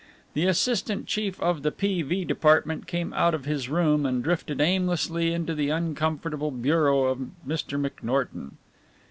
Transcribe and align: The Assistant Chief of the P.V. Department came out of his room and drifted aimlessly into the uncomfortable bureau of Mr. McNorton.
The 0.33 0.47
Assistant 0.47 1.05
Chief 1.05 1.39
of 1.43 1.61
the 1.61 1.71
P.V. 1.71 2.25
Department 2.25 2.87
came 2.87 3.13
out 3.13 3.35
of 3.35 3.45
his 3.45 3.69
room 3.69 4.03
and 4.03 4.23
drifted 4.23 4.59
aimlessly 4.59 5.31
into 5.31 5.53
the 5.53 5.69
uncomfortable 5.69 6.49
bureau 6.49 7.03
of 7.03 7.19
Mr. 7.47 7.79
McNorton. 7.79 8.53